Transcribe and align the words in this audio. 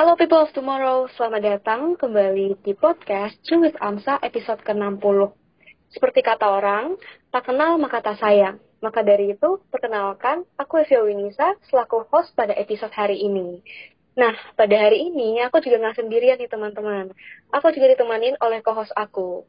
Hello 0.00 0.16
people 0.16 0.40
of 0.40 0.48
tomorrow, 0.56 1.04
selamat 1.12 1.44
datang 1.44 1.92
kembali 1.92 2.64
di 2.64 2.72
podcast 2.72 3.36
Cuit 3.44 3.76
Amsa 3.84 4.16
episode 4.24 4.64
ke-60. 4.64 5.28
Seperti 5.92 6.24
kata 6.24 6.56
orang, 6.56 6.96
tak 7.28 7.44
kenal 7.44 7.76
maka 7.76 8.00
tak 8.00 8.16
sayang. 8.16 8.56
Maka 8.80 9.04
dari 9.04 9.36
itu, 9.36 9.60
perkenalkan, 9.68 10.48
aku 10.56 10.80
Evia 10.80 11.04
Winisa 11.04 11.52
selaku 11.68 12.08
host 12.08 12.32
pada 12.32 12.56
episode 12.56 12.88
hari 12.96 13.20
ini. 13.20 13.60
Nah, 14.16 14.32
pada 14.56 14.72
hari 14.72 15.12
ini 15.12 15.36
aku 15.44 15.60
juga 15.60 15.76
nggak 15.84 16.00
sendirian 16.00 16.40
nih 16.40 16.48
teman-teman. 16.48 17.12
Aku 17.52 17.68
juga 17.68 17.92
ditemanin 17.92 18.40
oleh 18.40 18.64
co-host 18.64 18.96
aku. 18.96 19.44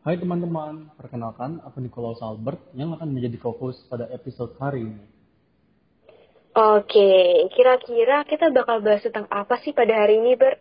Hai 0.00 0.16
teman-teman, 0.16 0.96
perkenalkan 0.96 1.60
aku 1.60 1.84
Nikolaus 1.84 2.24
Albert 2.24 2.72
yang 2.72 2.96
akan 2.96 3.20
menjadi 3.20 3.36
fokus 3.36 3.84
pada 3.92 4.08
episode 4.16 4.56
hari 4.56 4.88
ini. 4.88 5.15
Oke, 6.56 7.12
kira-kira 7.52 8.24
kita 8.24 8.48
bakal 8.48 8.80
bahas 8.80 9.04
tentang 9.04 9.28
apa 9.28 9.60
sih 9.60 9.76
pada 9.76 9.92
hari 9.92 10.24
ini, 10.24 10.40
Ber? 10.40 10.56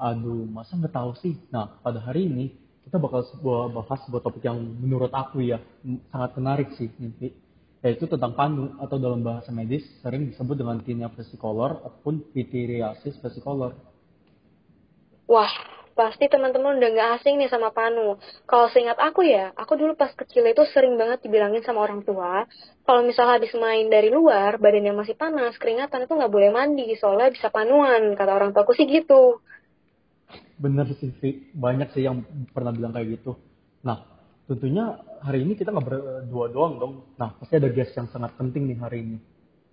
Aduh, 0.00 0.48
masa 0.48 0.80
nggak 0.80 0.96
tahu 0.96 1.12
sih? 1.20 1.36
Nah, 1.52 1.76
pada 1.84 2.00
hari 2.00 2.24
ini 2.32 2.48
kita 2.88 2.96
bakal 2.96 3.28
sebuah 3.28 3.76
bahas 3.76 4.00
sebuah 4.08 4.24
topik 4.24 4.40
yang 4.40 4.56
menurut 4.56 5.12
aku 5.12 5.44
ya 5.44 5.60
sangat 6.08 6.30
menarik 6.40 6.68
sih, 6.80 6.88
Ninti. 6.96 7.36
Yaitu 7.84 8.08
tentang 8.08 8.32
panu 8.32 8.72
atau 8.80 8.96
dalam 8.96 9.20
bahasa 9.20 9.52
medis 9.52 9.84
sering 10.00 10.32
disebut 10.32 10.56
dengan 10.56 10.80
tinea 10.80 11.12
versicolor 11.12 11.84
ataupun 11.84 12.32
pityriasis 12.32 13.20
versicolor. 13.20 13.76
Wah, 15.28 15.52
pasti 15.94 16.26
teman-teman 16.26 16.76
udah 16.76 16.90
gak 16.90 17.10
asing 17.22 17.38
nih 17.38 17.48
sama 17.48 17.70
Panu. 17.70 18.18
Kalau 18.44 18.66
seingat 18.68 18.98
aku 18.98 19.22
ya, 19.22 19.54
aku 19.54 19.78
dulu 19.78 19.94
pas 19.94 20.10
kecil 20.12 20.44
itu 20.44 20.62
sering 20.74 20.98
banget 20.98 21.22
dibilangin 21.22 21.62
sama 21.62 21.86
orang 21.86 22.02
tua, 22.02 22.44
kalau 22.84 23.00
misalnya 23.00 23.40
habis 23.40 23.54
main 23.56 23.88
dari 23.88 24.12
luar, 24.12 24.60
badannya 24.60 24.92
masih 24.92 25.16
panas, 25.16 25.56
keringatan 25.56 26.04
itu 26.04 26.12
nggak 26.12 26.34
boleh 26.34 26.50
mandi, 26.52 26.92
soalnya 27.00 27.32
bisa 27.32 27.48
panuan, 27.48 28.12
kata 28.12 28.30
orang 28.34 28.52
tuaku 28.52 28.76
sih 28.76 28.84
gitu. 28.84 29.40
Bener 30.60 30.86
sih, 30.98 31.14
Vi. 31.22 31.54
banyak 31.54 31.94
sih 31.94 32.04
yang 32.04 32.20
pernah 32.52 32.74
bilang 32.74 32.92
kayak 32.92 33.22
gitu. 33.22 33.38
Nah, 33.86 34.04
tentunya 34.44 35.00
hari 35.24 35.46
ini 35.46 35.56
kita 35.56 35.72
nggak 35.72 35.86
berdua 35.86 36.46
doang 36.52 36.74
dong. 36.76 36.94
Nah, 37.16 37.32
pasti 37.40 37.56
ada 37.56 37.72
guest 37.72 37.96
yang 37.96 38.10
sangat 38.12 38.36
penting 38.36 38.68
nih 38.68 38.78
hari 38.78 38.98
ini. 39.00 39.18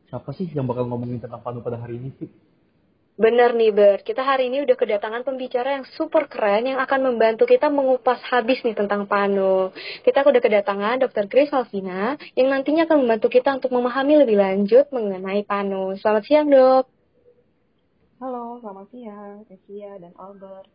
Siapa 0.07 0.31
sih 0.35 0.47
yang 0.51 0.67
bakal 0.67 0.87
ngomongin 0.87 1.19
tentang 1.23 1.43
Panu 1.43 1.59
pada 1.59 1.79
hari 1.79 1.99
ini, 1.99 2.15
Vi? 2.15 2.50
Bener 3.21 3.53
nih 3.53 3.69
Bert, 3.69 4.01
kita 4.01 4.25
hari 4.25 4.49
ini 4.49 4.65
udah 4.65 4.73
kedatangan 4.73 5.21
pembicara 5.21 5.77
yang 5.77 5.85
super 5.93 6.25
keren 6.25 6.65
yang 6.65 6.81
akan 6.81 7.13
membantu 7.13 7.45
kita 7.45 7.69
mengupas 7.69 8.17
habis 8.33 8.57
nih 8.65 8.73
tentang 8.73 9.05
Panu. 9.05 9.69
Kita 10.01 10.25
udah 10.25 10.41
kedatangan 10.41 11.05
Dr. 11.05 11.29
Grace 11.29 11.53
Alvina 11.53 12.17
yang 12.33 12.49
nantinya 12.49 12.89
akan 12.89 13.05
membantu 13.05 13.29
kita 13.29 13.53
untuk 13.53 13.77
memahami 13.77 14.25
lebih 14.25 14.41
lanjut 14.41 14.89
mengenai 14.89 15.45
Panu. 15.45 15.93
Selamat 16.01 16.25
siang 16.25 16.49
dok. 16.49 16.89
Halo, 18.17 18.57
selamat 18.57 18.87
siang, 18.89 19.45
Evia 19.53 20.01
dan 20.01 20.17
Albert. 20.17 20.73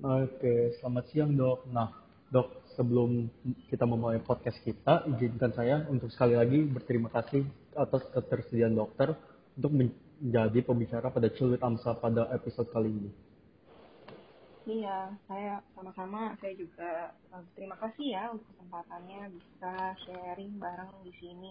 Oke, 0.00 0.72
selamat 0.80 1.04
siang 1.12 1.36
dok. 1.36 1.68
Nah, 1.68 1.92
dok, 2.32 2.64
sebelum 2.80 3.28
kita 3.68 3.84
memulai 3.84 4.24
podcast 4.24 4.56
kita, 4.64 5.04
izinkan 5.04 5.52
saya 5.52 5.84
untuk 5.92 6.08
sekali 6.08 6.32
lagi 6.32 6.64
berterima 6.64 7.12
kasih 7.12 7.44
atas 7.76 8.08
ketersediaan 8.08 8.72
dokter 8.72 9.12
untuk 9.60 9.72
menjadi 10.20 10.58
pembicara 10.64 11.12
pada 11.12 11.28
Culit 11.32 11.60
Amsa 11.60 11.92
pada 11.96 12.28
episode 12.32 12.68
kali 12.72 12.90
ini. 12.90 13.10
Iya, 14.66 15.14
saya 15.30 15.62
sama-sama. 15.78 16.34
Saya 16.42 16.58
juga 16.58 17.14
uh, 17.30 17.44
terima 17.54 17.78
kasih 17.78 18.18
ya 18.18 18.34
untuk 18.34 18.50
kesempatannya 18.50 19.30
bisa 19.30 19.72
sharing 20.02 20.58
bareng 20.58 20.90
di 21.06 21.14
sini. 21.22 21.50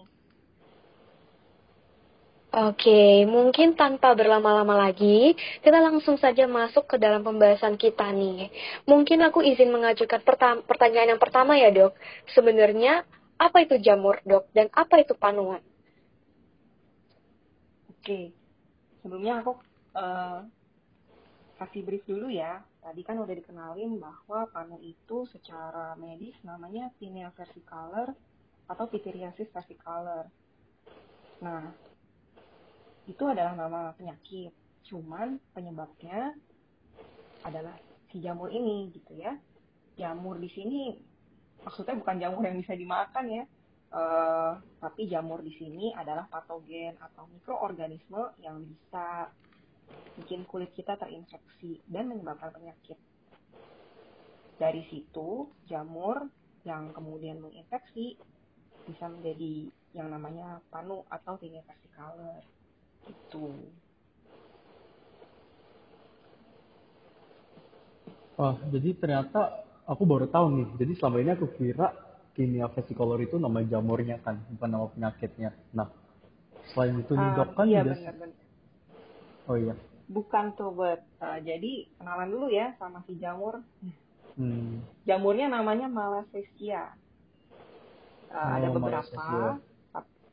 Oke, 2.56 3.28
mungkin 3.28 3.76
tanpa 3.76 4.16
berlama-lama 4.16 4.88
lagi, 4.88 5.36
kita 5.60 5.76
langsung 5.76 6.16
saja 6.16 6.48
masuk 6.48 6.88
ke 6.88 6.96
dalam 6.96 7.20
pembahasan 7.20 7.76
kita 7.76 8.08
nih. 8.16 8.48
Mungkin 8.88 9.20
aku 9.28 9.44
izin 9.44 9.68
mengajukan 9.68 10.24
pertanyaan 10.64 11.16
yang 11.16 11.20
pertama 11.20 11.56
ya 11.60 11.68
dok. 11.68 11.92
Sebenarnya, 12.32 13.04
apa 13.36 13.60
itu 13.60 13.76
jamur 13.76 14.24
dok, 14.24 14.48
dan 14.56 14.72
apa 14.72 15.04
itu 15.04 15.12
panuan? 15.12 15.60
Oke, 17.92 18.32
sebelumnya 19.06 19.38
aku 19.38 19.54
uh, 19.94 20.42
kasih 21.62 21.86
brief 21.86 22.02
dulu 22.10 22.26
ya. 22.26 22.58
Tadi 22.82 23.06
kan 23.06 23.22
udah 23.22 23.30
dikenalin 23.38 24.02
bahwa 24.02 24.50
panu 24.50 24.82
itu 24.82 25.30
secara 25.30 25.94
medis 25.94 26.34
namanya 26.42 26.90
tinea 26.98 27.30
versicolor 27.30 28.10
atau 28.66 28.84
pityriasis 28.90 29.46
versicolor. 29.54 30.26
Nah, 31.38 31.70
itu 33.06 33.22
adalah 33.22 33.54
nama 33.54 33.94
penyakit. 33.94 34.50
Cuman 34.90 35.38
penyebabnya 35.54 36.34
adalah 37.46 37.78
si 38.10 38.18
jamur 38.18 38.50
ini 38.50 38.90
gitu 38.90 39.14
ya. 39.14 39.38
Jamur 39.94 40.42
di 40.42 40.50
sini 40.50 40.98
maksudnya 41.62 41.94
bukan 41.94 42.18
jamur 42.18 42.42
yang 42.42 42.58
bisa 42.58 42.74
dimakan 42.74 43.26
ya, 43.30 43.44
Uh, 43.96 44.60
tapi 44.76 45.08
jamur 45.08 45.40
di 45.40 45.56
sini 45.56 45.88
adalah 45.96 46.28
patogen 46.28 47.00
atau 47.00 47.24
mikroorganisme 47.32 48.36
yang 48.44 48.60
bisa 48.60 49.32
bikin 50.20 50.44
kulit 50.44 50.68
kita 50.76 51.00
terinfeksi 51.00 51.80
dan 51.88 52.12
menyebabkan 52.12 52.52
penyakit. 52.52 53.00
Dari 54.60 54.84
situ, 54.92 55.48
jamur 55.64 56.28
yang 56.68 56.92
kemudian 56.92 57.40
menginfeksi 57.40 58.20
bisa 58.84 59.08
menjadi 59.08 59.72
yang 59.96 60.12
namanya 60.12 60.60
panu 60.68 61.00
atau 61.08 61.40
tinea 61.40 61.64
versicolor. 61.64 62.44
Itu. 63.08 63.48
Oh, 68.36 68.54
jadi 68.68 68.92
ternyata 68.92 69.64
aku 69.88 70.04
baru 70.04 70.28
tahu 70.28 70.52
nih. 70.52 70.68
Jadi 70.84 70.92
selama 71.00 71.16
ini 71.24 71.32
aku 71.32 71.48
kira 71.56 72.05
Tinea 72.36 72.68
versicolor 72.68 73.16
itu 73.24 73.40
nama 73.40 73.64
jamurnya 73.64 74.20
kan, 74.20 74.36
bukan 74.52 74.68
nama 74.68 74.86
penyakitnya. 74.92 75.56
Nah, 75.72 75.88
selain 76.68 77.00
itu 77.00 77.16
nih 77.16 77.28
dok 77.32 77.50
kan 77.56 77.64
iya, 77.64 77.80
juga... 77.80 77.96
benar, 77.96 78.14
benar. 78.20 78.38
Oh 79.48 79.56
iya. 79.56 79.74
Bukan 80.06 80.44
tuh, 80.54 80.70
buat 80.76 81.00
uh, 81.24 81.38
jadi 81.40 81.88
kenalan 81.96 82.28
dulu 82.28 82.46
ya 82.52 82.76
sama 82.76 83.00
si 83.08 83.16
jamur. 83.16 83.64
Hmm. 84.36 84.84
Jamurnya 85.08 85.48
namanya 85.48 85.88
Malassezia. 85.88 86.92
Uh, 88.28 88.36
Oh, 88.36 88.50
ada 88.52 88.68
beberapa 88.68 89.16
Malassezia. 89.16 89.64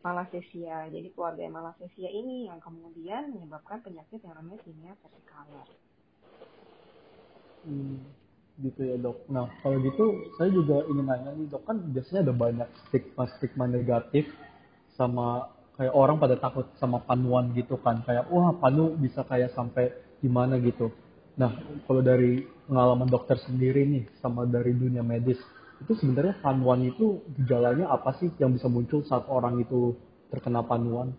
Malassezia. 0.04 0.78
Jadi 0.92 1.08
keluarga 1.16 1.48
Malassezia 1.48 2.12
ini 2.12 2.52
yang 2.52 2.60
kemudian 2.60 3.32
menyebabkan 3.32 3.80
penyakit 3.80 4.20
yang 4.20 4.36
namanya 4.36 4.60
tinea 4.68 4.94
versicolor. 5.00 5.68
Hmm, 7.64 8.04
gitu 8.62 8.82
ya 8.86 8.96
dok. 9.02 9.26
Nah 9.34 9.50
kalau 9.66 9.82
gitu 9.82 10.30
saya 10.38 10.50
juga 10.54 10.86
ingin 10.86 11.06
nanya 11.10 11.32
nih 11.34 11.50
dok 11.50 11.64
kan 11.66 11.78
biasanya 11.90 12.30
ada 12.30 12.34
banyak 12.36 12.70
stigma 12.86 13.24
stigma 13.38 13.66
negatif 13.66 14.30
sama 14.94 15.50
kayak 15.74 15.94
orang 15.98 16.22
pada 16.22 16.38
takut 16.38 16.70
sama 16.78 17.02
panuan 17.02 17.50
gitu 17.58 17.82
kan 17.82 18.06
kayak 18.06 18.30
wah 18.30 18.54
panu 18.54 18.94
bisa 18.94 19.26
kayak 19.26 19.54
sampai 19.58 19.90
gimana 20.22 20.62
gitu. 20.62 20.94
Nah 21.34 21.50
kalau 21.90 22.06
dari 22.06 22.46
pengalaman 22.70 23.10
dokter 23.10 23.42
sendiri 23.42 23.90
nih 23.90 24.06
sama 24.22 24.46
dari 24.46 24.76
dunia 24.78 25.02
medis 25.02 25.42
itu 25.82 25.98
sebenarnya 25.98 26.38
panuan 26.40 26.86
itu 26.86 27.26
gejalanya 27.42 27.90
apa 27.90 28.16
sih 28.22 28.30
yang 28.38 28.54
bisa 28.54 28.70
muncul 28.70 29.02
saat 29.04 29.26
orang 29.28 29.60
itu 29.60 29.98
terkena 30.30 30.62
panuan? 30.62 31.12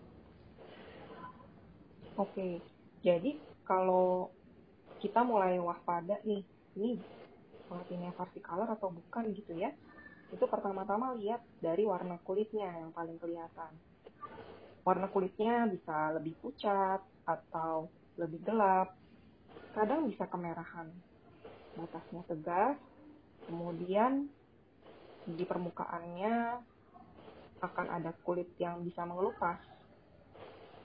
Oke, 2.15 2.63
jadi 3.03 3.43
kalau 3.67 4.31
kita 5.03 5.21
mulai 5.27 5.59
waspada 5.59 6.15
nih, 6.23 6.47
ini 6.79 7.03
tinea 7.89 8.13
versicolor 8.13 8.69
atau 8.73 8.89
bukan 8.93 9.33
gitu 9.33 9.57
ya. 9.57 9.73
Itu 10.33 10.45
pertama-tama 10.49 11.13
lihat 11.17 11.41
dari 11.61 11.85
warna 11.85 12.17
kulitnya 12.21 12.69
yang 12.81 12.89
paling 12.93 13.17
kelihatan. 13.21 13.71
Warna 14.85 15.09
kulitnya 15.09 15.65
bisa 15.69 16.13
lebih 16.17 16.37
pucat 16.41 17.01
atau 17.25 17.89
lebih 18.21 18.41
gelap. 18.45 18.93
Kadang 19.73 20.07
bisa 20.07 20.29
kemerahan. 20.29 20.87
Batasnya 21.75 22.23
tegas, 22.29 22.77
kemudian 23.49 24.31
di 25.25 25.43
permukaannya 25.43 26.61
akan 27.65 27.87
ada 27.89 28.13
kulit 28.23 28.47
yang 28.61 28.85
bisa 28.85 29.03
mengelupas. 29.03 29.57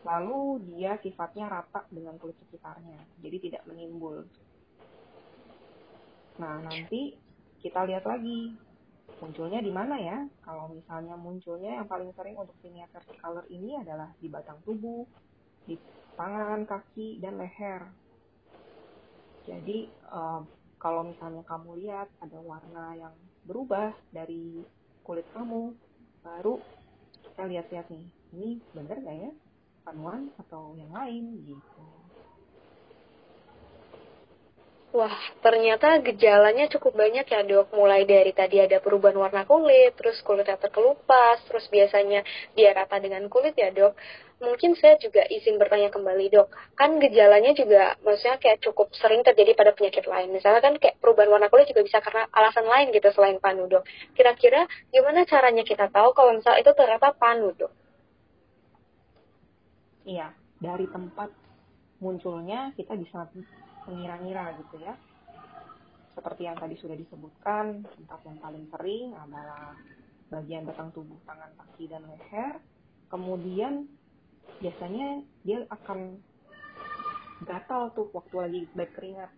Lalu 0.00 0.64
dia 0.72 0.96
sifatnya 1.04 1.52
rata 1.52 1.84
dengan 1.92 2.16
kulit 2.16 2.34
sekitarnya, 2.40 3.04
jadi 3.20 3.36
tidak 3.36 3.62
menimbul. 3.68 4.24
Nah, 6.40 6.56
nanti 6.64 7.20
kita 7.62 7.84
lihat 7.88 8.04
lagi 8.08 8.56
munculnya 9.20 9.60
di 9.60 9.72
mana 9.72 9.96
ya. 10.00 10.18
Kalau 10.40 10.72
misalnya 10.72 11.14
munculnya 11.20 11.70
yang 11.82 11.88
paling 11.92 12.10
sering 12.16 12.36
untuk 12.40 12.56
tinea 12.64 12.88
versicolor 12.88 13.44
ini 13.52 13.76
adalah 13.76 14.16
di 14.16 14.28
batang 14.32 14.60
tubuh, 14.64 15.04
di 15.68 15.76
tangan, 16.16 16.64
kaki, 16.64 17.20
dan 17.22 17.36
leher. 17.40 17.82
Jadi, 19.44 19.92
uh, 20.08 20.44
kalau 20.80 21.02
misalnya 21.04 21.44
kamu 21.44 21.70
lihat 21.84 22.08
ada 22.24 22.38
warna 22.40 22.96
yang 22.96 23.14
berubah 23.44 23.92
dari 24.08 24.64
kulit 25.04 25.28
kamu, 25.32 25.76
baru 26.24 26.64
kita 27.24 27.44
lihat-lihat 27.48 27.86
nih, 27.92 28.06
ini 28.32 28.64
bener 28.72 28.96
nggak 29.04 29.16
ya 29.16 29.32
panuan 29.84 30.32
atau 30.40 30.76
yang 30.76 30.92
lain 30.92 31.44
gitu. 31.44 31.99
Wah, 34.90 35.14
ternyata 35.38 36.02
gejalanya 36.02 36.66
cukup 36.66 36.98
banyak 36.98 37.22
ya 37.22 37.46
dok. 37.46 37.70
Mulai 37.78 38.02
dari 38.10 38.34
tadi 38.34 38.58
ada 38.58 38.82
perubahan 38.82 39.14
warna 39.22 39.46
kulit, 39.46 39.94
terus 39.94 40.18
kulitnya 40.26 40.58
terkelupas, 40.58 41.46
terus 41.46 41.70
biasanya 41.70 42.26
dia 42.58 42.74
rata 42.74 42.98
dengan 42.98 43.22
kulit 43.30 43.54
ya 43.54 43.70
dok. 43.70 43.94
Mungkin 44.42 44.74
saya 44.74 44.98
juga 44.98 45.22
izin 45.30 45.62
bertanya 45.62 45.94
kembali 45.94 46.34
dok. 46.34 46.50
Kan 46.74 46.98
gejalanya 46.98 47.54
juga 47.54 47.94
maksudnya 48.02 48.42
kayak 48.42 48.66
cukup 48.66 48.90
sering 48.98 49.22
terjadi 49.22 49.54
pada 49.54 49.78
penyakit 49.78 50.10
lain. 50.10 50.34
Misalnya 50.34 50.58
kan 50.58 50.74
kayak 50.74 50.98
perubahan 50.98 51.30
warna 51.30 51.46
kulit 51.46 51.70
juga 51.70 51.86
bisa 51.86 52.02
karena 52.02 52.26
alasan 52.34 52.66
lain 52.66 52.90
gitu 52.90 53.14
selain 53.14 53.38
panu 53.38 53.70
dok. 53.70 53.86
Kira-kira 54.18 54.66
gimana 54.90 55.22
caranya 55.22 55.62
kita 55.62 55.86
tahu 55.86 56.10
kalau 56.18 56.34
misalnya 56.34 56.66
itu 56.66 56.72
ternyata 56.74 57.14
panu 57.14 57.54
dok? 57.54 57.70
Iya, 60.02 60.34
dari 60.58 60.90
tempat 60.90 61.30
munculnya 62.02 62.74
kita 62.74 62.98
bisa 62.98 63.30
mengira-ngira 63.88 64.56
gitu 64.60 64.76
ya. 64.82 64.94
Seperti 66.12 66.42
yang 66.44 66.58
tadi 66.58 66.76
sudah 66.76 66.96
disebutkan, 66.98 67.86
tempat 67.86 68.20
yang 68.26 68.38
paling 68.42 68.64
sering 68.68 69.14
adalah 69.16 69.72
bagian 70.28 70.66
batang 70.66 70.90
tubuh 70.92 71.16
tangan, 71.24 71.50
kaki, 71.56 71.88
dan 71.88 72.04
leher. 72.04 72.58
Kemudian 73.08 73.88
biasanya 74.60 75.24
dia 75.46 75.64
akan 75.70 76.20
gatal 77.48 77.94
tuh 77.96 78.12
waktu 78.12 78.36
lagi 78.36 78.60
berkeringat. 78.76 79.30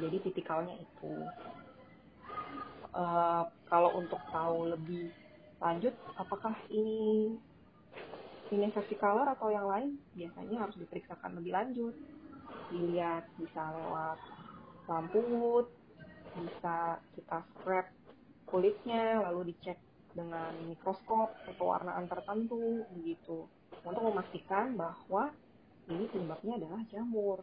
Jadi 0.00 0.16
tipikalnya 0.24 0.74
itu. 0.78 1.12
Uh, 2.94 3.42
kalau 3.66 3.90
untuk 3.98 4.22
tahu 4.30 4.70
lebih 4.70 5.10
lanjut, 5.58 5.94
apakah 6.14 6.54
ini 6.70 7.34
ini 8.54 8.70
color 8.70 9.26
atau 9.34 9.50
yang 9.50 9.66
lain, 9.66 9.98
biasanya 10.14 10.62
harus 10.62 10.78
diperiksakan 10.78 11.42
lebih 11.42 11.50
lanjut 11.50 11.94
dilihat 12.72 13.24
bisa 13.38 13.62
lewat 13.74 14.18
lampu 14.90 15.20
wood 15.32 15.66
bisa 16.34 16.98
kita 17.14 17.38
scrap 17.54 17.86
kulitnya 18.50 19.22
lalu 19.22 19.54
dicek 19.54 19.78
dengan 20.14 20.54
mikroskop 20.66 21.34
pewarnaan 21.58 22.06
tertentu 22.06 22.86
begitu 22.94 23.46
untuk 23.82 24.02
memastikan 24.10 24.78
bahwa 24.78 25.34
ini 25.90 26.08
penyebabnya 26.08 26.52
adalah 26.56 26.80
jamur. 26.88 27.38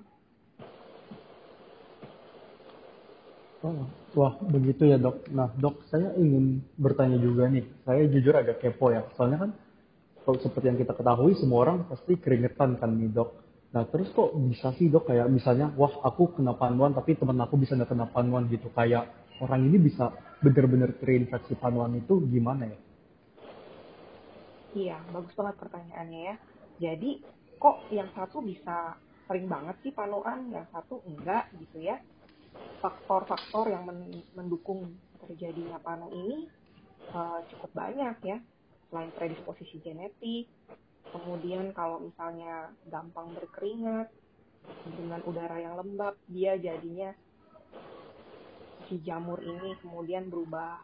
Oh, 3.61 3.85
wah 4.17 4.33
begitu 4.41 4.89
ya 4.89 4.97
dok. 4.97 5.29
Nah 5.29 5.53
dok, 5.53 5.85
saya 5.93 6.17
ingin 6.17 6.65
bertanya 6.81 7.21
juga 7.21 7.45
nih. 7.45 7.61
Saya 7.85 8.09
jujur 8.09 8.33
agak 8.33 8.57
kepo 8.57 8.89
ya. 8.89 9.05
Soalnya 9.13 9.45
kan 9.45 9.51
kalau 10.25 10.41
seperti 10.41 10.65
yang 10.73 10.79
kita 10.81 10.97
ketahui 10.97 11.37
semua 11.37 11.69
orang 11.69 11.85
pasti 11.85 12.17
keringetan 12.17 12.81
kan 12.81 12.89
nih 12.89 13.13
dok. 13.13 13.29
Nah 13.71 13.87
terus 13.87 14.11
kok 14.11 14.35
bisa 14.35 14.75
sih 14.75 14.91
dok 14.91 15.07
kayak 15.07 15.31
misalnya 15.31 15.71
wah 15.79 16.03
aku 16.03 16.35
kena 16.35 16.59
panuan 16.59 16.91
tapi 16.91 17.15
teman 17.15 17.39
aku 17.39 17.55
bisa 17.55 17.79
nggak 17.79 17.87
kena 17.87 18.07
panuan 18.11 18.51
gitu 18.51 18.67
kayak 18.75 19.07
orang 19.39 19.63
ini 19.63 19.79
bisa 19.79 20.11
benar-benar 20.43 20.91
terinfeksi 20.99 21.55
panuan 21.55 21.95
itu 21.95 22.19
gimana 22.27 22.67
ya? 22.67 22.79
Iya 24.71 24.97
bagus 25.15 25.31
banget 25.39 25.55
pertanyaannya 25.59 26.19
ya. 26.19 26.35
Jadi 26.83 27.23
kok 27.61 27.87
yang 27.95 28.11
satu 28.11 28.43
bisa 28.43 28.99
sering 29.31 29.47
banget 29.47 29.79
sih 29.79 29.95
panuan, 29.95 30.51
yang 30.51 30.67
satu 30.75 30.99
enggak 31.07 31.47
gitu 31.55 31.79
ya? 31.79 31.95
Faktor-faktor 32.83 33.71
yang 33.71 33.87
mendukung 34.35 34.99
terjadinya 35.23 35.79
panu 35.79 36.11
ini 36.11 36.51
uh, 37.15 37.39
cukup 37.55 37.71
banyak 37.71 38.17
ya. 38.27 38.37
Selain 38.91 39.07
predisposisi 39.15 39.79
genetik, 39.79 40.51
kemudian 41.11 41.75
kalau 41.75 41.99
misalnya 41.99 42.71
gampang 42.87 43.35
berkeringat 43.35 44.07
dengan 44.95 45.21
udara 45.27 45.57
yang 45.59 45.75
lembab 45.75 46.15
dia 46.31 46.55
jadinya 46.55 47.11
si 48.87 48.99
jamur 49.03 49.39
ini 49.43 49.75
kemudian 49.79 50.27
berubah 50.27 50.83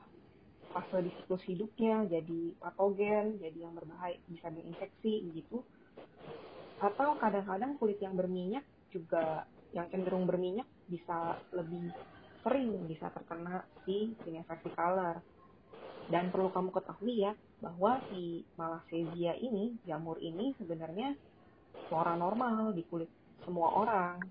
fase 0.72 1.00
di 1.04 1.12
siklus 1.16 1.44
hidupnya 1.48 2.08
jadi 2.08 2.56
patogen 2.60 3.40
jadi 3.40 3.68
yang 3.68 3.74
berbahaya 3.76 4.20
bisa 4.28 4.52
diinfeksi 4.52 5.32
gitu. 5.36 5.64
Atau 6.78 7.18
kadang-kadang 7.18 7.80
kulit 7.82 7.98
yang 8.04 8.14
berminyak 8.14 8.64
juga 8.94 9.48
yang 9.76 9.90
cenderung 9.92 10.24
berminyak 10.24 10.68
bisa 10.88 11.40
lebih 11.52 11.92
sering 12.44 12.88
bisa 12.88 13.12
terkena 13.12 13.64
si 13.84 14.14
infeksi 14.28 14.70
color. 14.76 15.20
Dan 16.08 16.32
perlu 16.32 16.48
kamu 16.56 16.72
ketahui 16.72 17.28
ya 17.28 17.36
bahwa 17.58 17.98
si 18.10 18.46
malassezia 18.54 19.34
ini, 19.42 19.78
jamur 19.86 20.22
ini 20.22 20.54
sebenarnya 20.62 21.18
flora 21.90 22.14
normal 22.14 22.74
di 22.74 22.86
kulit 22.86 23.10
semua 23.46 23.74
orang. 23.74 24.22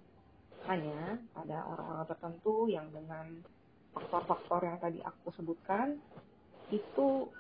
Hanya 0.67 1.23
ada 1.39 1.63
orang-orang 1.71 2.07
tertentu 2.11 2.67
yang 2.67 2.91
dengan 2.91 3.39
faktor-faktor 3.95 4.67
yang 4.67 4.79
tadi 4.83 4.99
aku 5.01 5.31
sebutkan 5.39 5.97
itu 6.75 7.31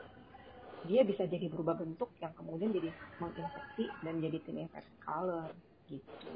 dia 0.86 1.02
bisa 1.02 1.26
jadi 1.26 1.50
berubah 1.50 1.74
bentuk 1.74 2.14
yang 2.22 2.30
kemudian 2.38 2.70
jadi 2.70 2.94
menginfeksi 3.18 3.90
dan 4.06 4.22
jadi 4.22 4.38
thin 4.46 4.70
color 5.02 5.50
gitu. 5.90 6.30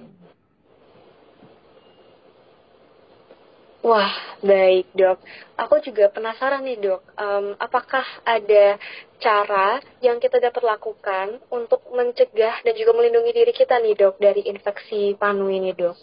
Wah, 3.81 4.13
baik 4.45 4.93
dok. 4.93 5.25
Aku 5.57 5.81
juga 5.81 6.13
penasaran 6.13 6.61
nih 6.69 6.85
dok, 6.85 7.01
um, 7.17 7.57
apakah 7.57 8.05
ada 8.29 8.77
cara 9.17 9.81
yang 10.05 10.21
kita 10.21 10.37
dapat 10.37 10.61
lakukan 10.61 11.41
untuk 11.49 11.89
mencegah 11.89 12.61
dan 12.61 12.77
juga 12.77 12.93
melindungi 12.93 13.33
diri 13.33 13.57
kita 13.57 13.81
nih 13.81 13.97
dok 13.97 14.21
dari 14.21 14.45
infeksi 14.45 15.17
panu 15.17 15.49
ini 15.49 15.73
dok? 15.73 15.97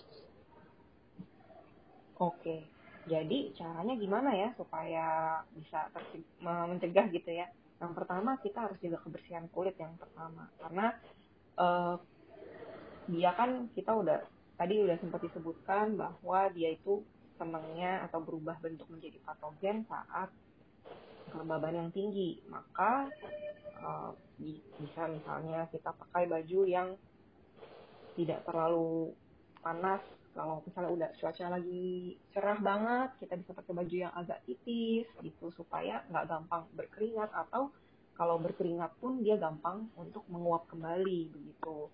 Oke, 2.17 2.65
jadi 3.05 3.53
caranya 3.53 3.93
gimana 3.93 4.33
ya 4.33 4.49
supaya 4.57 5.05
bisa 5.53 5.93
mencegah 6.41 7.13
gitu 7.13 7.29
ya? 7.29 7.45
Yang 7.77 7.93
pertama 7.93 8.41
kita 8.41 8.57
harus 8.65 8.81
jaga 8.81 9.05
kebersihan 9.05 9.45
kulit 9.53 9.77
yang 9.77 9.93
pertama, 10.01 10.49
karena 10.57 10.97
uh, 11.61 12.01
dia 13.05 13.37
kan 13.37 13.69
kita 13.77 13.93
udah 13.93 14.25
tadi 14.57 14.81
udah 14.81 14.97
sempat 14.97 15.21
disebutkan 15.21 15.93
bahwa 15.93 16.49
dia 16.57 16.73
itu 16.73 17.05
senangnya 17.37 18.03
atau 18.09 18.19
berubah 18.19 18.57
bentuk 18.59 18.89
menjadi 18.89 19.21
patogen 19.23 19.85
saat 19.87 20.29
kelembaban 21.31 21.73
yang 21.77 21.89
tinggi. 21.93 22.41
Maka 22.49 23.07
uh, 23.81 24.11
bisa 24.77 25.09
misalnya 25.09 25.69
kita 25.69 25.93
pakai 25.93 26.25
baju 26.27 26.59
yang 26.67 26.89
tidak 28.17 28.41
terlalu 28.43 29.13
panas. 29.61 30.01
Kalau 30.37 30.61
misalnya 30.61 30.91
udah 30.93 31.09
cuaca 31.17 31.45
lagi 31.49 32.13
cerah 32.29 32.61
banget, 32.61 33.09
kita 33.25 33.33
bisa 33.41 33.51
pakai 33.57 33.73
baju 33.73 33.95
yang 34.05 34.13
agak 34.13 34.45
tipis 34.45 35.09
gitu 35.25 35.49
supaya 35.57 36.05
nggak 36.13 36.29
gampang 36.29 36.69
berkeringat 36.77 37.33
atau 37.33 37.73
kalau 38.13 38.37
berkeringat 38.41 38.97
pun 39.01 39.21
dia 39.25 39.37
gampang 39.37 39.89
untuk 39.97 40.25
menguap 40.29 40.69
kembali 40.69 41.33
begitu. 41.33 41.89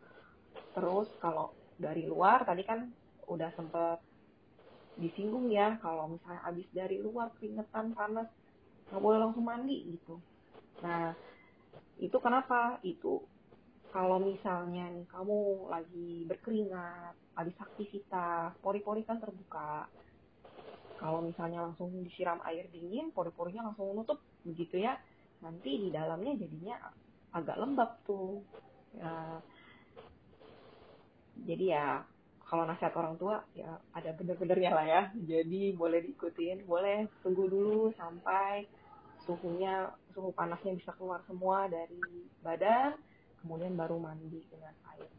Terus 0.75 1.07
kalau 1.23 1.55
dari 1.79 2.03
luar 2.03 2.43
tadi 2.43 2.67
kan 2.67 2.87
udah 3.27 3.49
sempet 3.55 3.99
disinggung 5.01 5.47
ya 5.57 5.77
kalau 5.83 6.03
misalnya 6.13 6.41
habis 6.47 6.67
dari 6.79 6.97
luar 7.05 7.27
keringetan 7.35 7.87
panas 7.97 8.27
nggak 8.89 9.01
boleh 9.05 9.19
langsung 9.23 9.45
mandi 9.51 9.75
gitu. 9.93 10.11
Nah 10.83 11.13
itu 12.05 12.17
kenapa? 12.25 12.55
Itu 12.91 13.07
kalau 13.93 14.17
misalnya 14.29 14.81
nih 14.95 15.05
kamu 15.13 15.37
lagi 15.73 16.07
berkeringat 16.29 17.13
habis 17.37 17.55
aktivitas 17.65 18.49
pori-pori 18.63 19.01
kan 19.09 19.17
terbuka. 19.23 19.89
Kalau 21.01 21.19
misalnya 21.29 21.59
langsung 21.65 21.89
disiram 22.05 22.39
air 22.49 22.65
dingin 22.73 23.05
pori-porinya 23.15 23.61
langsung 23.67 23.91
menutup 23.91 24.19
begitu 24.47 24.75
ya. 24.87 24.93
Nanti 25.43 25.69
di 25.83 25.89
dalamnya 25.97 26.33
jadinya 26.41 26.75
agak 27.37 27.57
lembab 27.61 27.89
tuh. 28.07 28.45
Ya, 28.93 29.41
jadi 31.47 31.63
ya 31.73 31.83
kalau 32.53 32.69
nasihat 32.69 32.93
orang 32.93 33.17
tua 33.17 33.41
ya 33.57 33.81
ada 33.97 34.13
bener-benernya 34.13 34.69
lah 34.77 34.85
ya. 34.85 35.01
Jadi 35.25 35.73
boleh 35.73 36.05
diikutin 36.05 36.69
boleh 36.69 37.09
tunggu 37.25 37.49
dulu 37.49 37.89
sampai 37.97 38.69
suhunya 39.25 39.89
suhu 40.13 40.29
panasnya 40.37 40.77
bisa 40.77 40.93
keluar 40.93 41.25
semua 41.25 41.65
dari 41.65 41.97
badan 42.45 42.93
kemudian 43.41 43.73
baru 43.73 43.97
mandi 43.97 44.45
dengan 44.53 44.69
air 44.93 45.09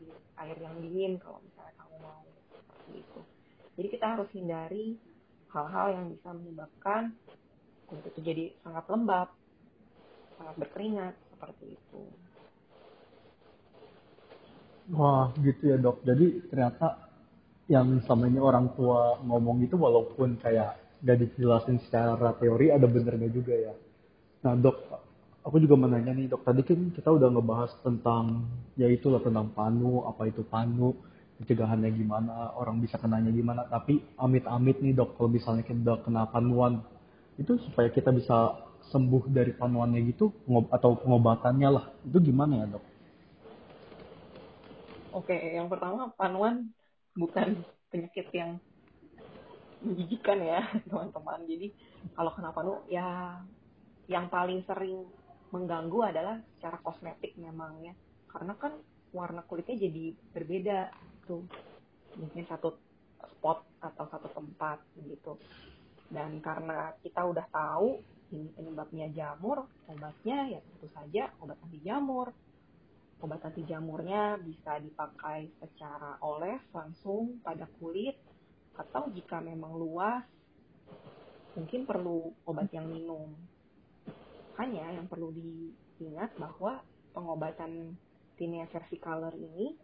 air 0.47 0.57
yang 0.63 0.79
dingin 0.79 1.19
kalau 1.19 1.43
misalnya 1.43 1.75
kamu 1.75 1.97
mau. 2.07 2.23
Seperti 2.55 3.03
itu. 3.03 3.21
Jadi 3.75 3.89
kita 3.99 4.07
harus 4.15 4.29
hindari 4.31 4.87
hal-hal 5.51 5.87
yang 5.91 6.07
bisa 6.15 6.31
menyebabkan 6.31 7.19
kulit 7.91 8.07
itu 8.15 8.21
jadi 8.23 8.45
sangat 8.63 8.87
lembab 8.87 9.35
sangat 10.39 10.55
berkeringat 10.63 11.15
seperti 11.35 11.75
itu. 11.75 12.03
Wah 14.95 15.35
gitu 15.43 15.75
ya 15.75 15.83
dok. 15.83 15.99
Jadi 16.07 16.47
ternyata 16.47 17.11
yang 17.69 17.89
sama 18.05 18.29
ini 18.31 18.41
orang 18.41 18.73
tua 18.77 19.17
ngomong 19.25 19.65
itu 19.67 19.77
walaupun 19.81 20.37
kayak 20.43 20.77
gak 21.05 21.19
dijelasin 21.21 21.81
secara 21.85 22.33
teori 22.41 22.73
ada 22.73 22.87
benernya 22.89 23.29
juga 23.33 23.55
ya. 23.57 23.73
Nah 24.45 24.55
dok, 24.65 24.77
aku 25.47 25.57
juga 25.65 25.75
mau 25.81 25.89
nanya 25.93 26.13
nih 26.19 26.27
dok 26.33 26.43
tadi 26.49 26.63
kan 26.69 26.81
kita 26.97 27.09
udah 27.13 27.29
ngebahas 27.35 27.73
tentang 27.87 28.25
ya 28.81 28.89
itulah 28.89 29.21
tentang 29.27 29.49
panu 29.57 30.05
apa 30.11 30.23
itu 30.31 30.43
panu 30.45 30.95
pencegahannya 31.41 31.91
gimana 32.01 32.35
orang 32.61 32.79
bisa 32.85 32.97
kenanya 33.03 33.31
gimana 33.35 33.63
tapi 33.69 34.01
amit-amit 34.21 34.79
nih 34.85 34.95
dok 34.99 35.17
kalau 35.19 35.31
misalnya 35.33 35.65
kita 35.67 36.01
kena 36.05 36.25
panuan 36.33 36.81
itu 37.41 37.53
supaya 37.67 37.89
kita 37.91 38.11
bisa 38.15 38.55
sembuh 38.93 39.29
dari 39.33 39.53
panuannya 39.57 40.01
gitu 40.13 40.31
atau 40.71 40.91
pengobatannya 41.03 41.69
lah 41.73 41.85
itu 42.07 42.19
gimana 42.31 42.55
ya 42.65 42.67
dok? 42.75 42.85
Oke, 45.17 45.33
yang 45.57 45.67
pertama 45.73 46.01
panuan 46.19 46.55
bukan 47.15 47.63
penyakit 47.91 48.27
yang 48.35 48.59
menjijikan 49.83 50.39
ya 50.43 50.61
teman-teman. 50.89 51.41
Jadi 51.47 51.69
kalau 52.15 52.31
kena 52.35 52.51
panu 52.51 52.83
ya 52.91 53.39
yang 54.11 54.29
paling 54.29 54.61
sering 54.69 55.07
mengganggu 55.55 56.11
adalah 56.11 56.37
secara 56.59 56.79
kosmetik 56.83 57.35
memang 57.39 57.81
ya. 57.83 57.95
Karena 58.31 58.59
kan 58.59 58.75
warna 59.15 59.47
kulitnya 59.47 59.79
jadi 59.79 60.15
berbeda 60.35 60.91
tuh. 61.27 61.47
Mungkin 62.15 62.47
satu 62.47 62.75
spot 63.19 63.63
atau 63.83 64.05
satu 64.11 64.29
tempat 64.31 64.83
gitu. 65.03 65.39
Dan 66.11 66.39
karena 66.43 66.95
kita 67.03 67.27
udah 67.27 67.47
tahu 67.51 67.99
ini 68.35 68.51
penyebabnya 68.51 69.07
jamur 69.15 69.69
obatnya 69.87 70.51
ya 70.51 70.59
tentu 70.59 70.89
saja 70.91 71.31
obat 71.39 71.61
anti 71.63 71.79
jamur 71.85 72.35
obat 73.25 73.41
anti 73.49 73.65
jamurnya 73.65 74.37
bisa 74.37 74.77
dipakai 74.79 75.49
secara 75.57 76.21
oles 76.21 76.61
langsung 76.77 77.41
pada 77.41 77.65
kulit 77.81 78.21
atau 78.77 79.09
jika 79.09 79.41
memang 79.41 79.73
luas 79.73 80.23
mungkin 81.57 81.89
perlu 81.89 82.37
obat 82.45 82.69
yang 82.77 82.85
minum 82.85 83.33
hanya 84.61 84.93
yang 84.93 85.09
perlu 85.09 85.33
diingat 85.33 86.37
bahwa 86.37 86.85
pengobatan 87.17 87.97
tinea 88.39 88.67
versicolor 88.71 89.35
ini 89.35 89.75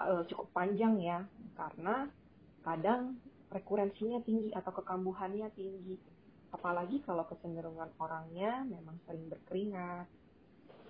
uh, 0.00 0.22
cukup 0.28 0.48
panjang 0.52 0.96
ya, 1.00 1.18
karena 1.56 2.08
kadang 2.64 3.20
rekurensinya 3.52 4.20
tinggi 4.24 4.52
atau 4.56 4.72
kekambuhannya 4.72 5.48
tinggi. 5.52 5.96
Apalagi 6.50 7.02
kalau 7.06 7.24
kecenderungan 7.30 7.94
orangnya 8.00 8.66
memang 8.66 8.98
sering 9.06 9.30
berkeringat, 9.30 10.06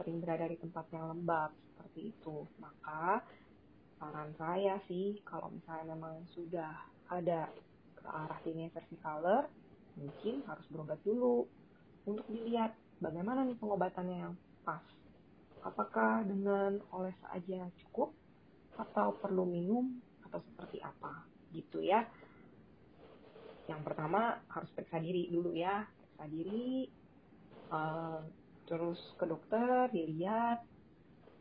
sering 0.01 0.25
berada 0.25 0.49
di 0.49 0.57
tempat 0.57 0.89
yang 0.97 1.13
lembab 1.13 1.53
seperti 1.53 2.17
itu. 2.17 2.49
Maka 2.57 3.21
saran 4.01 4.33
saya 4.41 4.81
sih 4.89 5.21
kalau 5.29 5.53
misalnya 5.53 5.93
memang 5.93 6.25
sudah 6.33 6.73
ada 7.13 7.53
ke 8.01 8.09
arah 8.09 8.41
tinea 8.41 8.73
versicolor, 8.73 9.45
mungkin 10.01 10.41
harus 10.49 10.65
berobat 10.73 10.97
dulu 11.05 11.45
untuk 12.09 12.25
dilihat 12.33 12.73
bagaimana 13.05 13.45
nih 13.45 13.61
pengobatannya 13.61 14.17
yang 14.25 14.35
pas. 14.65 14.81
Apakah 15.61 16.25
dengan 16.25 16.81
oles 16.97 17.17
saja 17.21 17.69
cukup 17.85 18.17
atau 18.81 19.13
perlu 19.21 19.45
minum 19.45 20.01
atau 20.25 20.41
seperti 20.41 20.81
apa 20.81 21.29
gitu 21.53 21.85
ya. 21.85 22.09
Yang 23.69 23.81
pertama 23.85 24.41
harus 24.49 24.71
periksa 24.73 24.97
diri 24.97 25.29
dulu 25.29 25.53
ya, 25.53 25.85
periksa 25.85 26.27
diri, 26.33 26.89
uh, 27.69 28.25
terus 28.71 29.03
ke 29.19 29.27
dokter 29.27 29.91
dilihat 29.91 30.63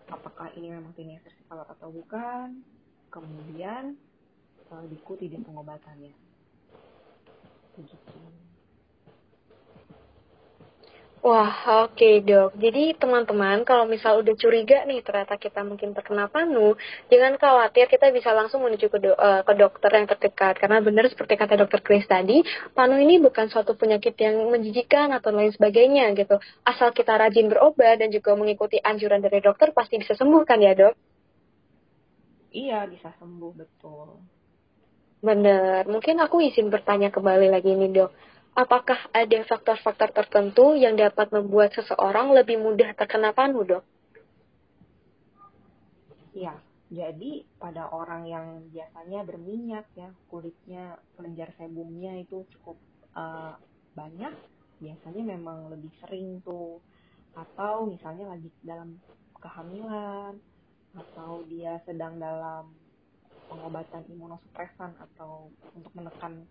apakah 0.10 0.50
ini 0.58 0.74
memang 0.74 0.90
tinea 0.98 1.22
versicolor 1.22 1.70
atau 1.70 1.94
bukan, 1.94 2.66
kemudian 3.14 3.94
uh, 4.74 4.84
diikuti 4.90 5.30
dengan 5.30 5.54
pengobatannya. 5.54 6.14
Begitu. 7.78 8.49
Wah, 11.30 11.86
oke 11.86 11.94
okay, 11.94 12.26
dok. 12.26 12.58
Jadi 12.58 12.98
teman-teman, 12.98 13.62
kalau 13.62 13.86
misal 13.86 14.26
udah 14.26 14.34
curiga 14.34 14.82
nih 14.90 15.06
ternyata 15.06 15.38
kita 15.38 15.62
mungkin 15.62 15.94
terkena 15.94 16.26
panu, 16.26 16.74
jangan 17.06 17.38
khawatir, 17.38 17.86
kita 17.86 18.10
bisa 18.10 18.34
langsung 18.34 18.66
menuju 18.66 18.90
ke, 18.90 18.98
do 18.98 19.14
uh, 19.14 19.46
ke 19.46 19.54
dokter 19.54 19.94
yang 19.94 20.10
terdekat. 20.10 20.58
Karena 20.58 20.82
benar 20.82 21.06
seperti 21.06 21.38
kata 21.38 21.54
dokter 21.62 21.86
Chris 21.86 22.10
tadi, 22.10 22.42
panu 22.74 22.98
ini 22.98 23.22
bukan 23.22 23.46
suatu 23.46 23.78
penyakit 23.78 24.18
yang 24.18 24.42
menjijikan 24.50 25.14
atau 25.14 25.30
lain 25.30 25.54
sebagainya 25.54 26.18
gitu. 26.18 26.42
Asal 26.66 26.98
kita 26.98 27.14
rajin 27.14 27.46
berobat 27.46 28.02
dan 28.02 28.10
juga 28.10 28.34
mengikuti 28.34 28.82
anjuran 28.82 29.22
dari 29.22 29.38
dokter, 29.38 29.70
pasti 29.70 30.02
bisa 30.02 30.18
sembuh 30.18 30.42
kan 30.50 30.58
ya 30.58 30.74
dok? 30.74 30.98
Iya, 32.58 32.90
bisa 32.90 33.14
sembuh, 33.22 33.54
betul. 33.54 34.18
Bener. 35.22 35.86
Mungkin 35.86 36.26
aku 36.26 36.42
izin 36.42 36.74
bertanya 36.74 37.14
kembali 37.14 37.54
lagi 37.54 37.70
nih 37.78 37.94
dok 37.94 38.12
apakah 38.56 38.98
ada 39.14 39.40
faktor-faktor 39.46 40.14
tertentu 40.14 40.74
yang 40.78 40.98
dapat 40.98 41.30
membuat 41.30 41.74
seseorang 41.76 42.34
lebih 42.34 42.62
mudah 42.62 42.94
terkena 42.98 43.34
panu, 43.34 43.66
dok? 43.66 43.84
Ya, 46.34 46.56
jadi 46.90 47.44
pada 47.62 47.90
orang 47.90 48.26
yang 48.26 48.46
biasanya 48.72 49.26
berminyak 49.26 49.86
ya, 49.94 50.10
kulitnya 50.32 50.98
kelenjar 51.18 51.54
sebumnya 51.58 52.18
itu 52.18 52.46
cukup 52.58 52.78
uh, 53.14 53.58
banyak, 53.94 54.34
biasanya 54.80 55.24
memang 55.38 55.70
lebih 55.70 55.92
sering 56.02 56.42
tuh. 56.42 56.82
Atau 57.38 57.90
misalnya 57.90 58.34
lagi 58.34 58.50
dalam 58.66 58.98
kehamilan, 59.38 60.38
atau 60.98 61.46
dia 61.46 61.78
sedang 61.86 62.18
dalam 62.18 62.74
pengobatan 63.50 64.06
imunosupresan 64.10 64.94
atau 64.98 65.50
untuk 65.74 65.94
menekan 65.94 66.46